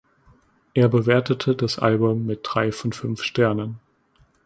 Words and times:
Er 0.73 0.87
bewertete 0.89 1.55
das 1.55 1.77
Album 1.77 2.25
mit 2.25 2.39
drei 2.41 2.71
von 2.71 2.91
fünf 2.91 3.21
Sternen. 3.21 3.77